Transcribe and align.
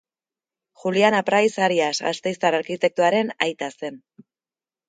Julian 0.83 1.17
Apraiz 1.17 1.53
Arias 1.67 2.01
gasteiztar 2.07 2.57
arkitektoaren 2.63 3.33
aita 3.49 3.71
zen. 3.77 4.01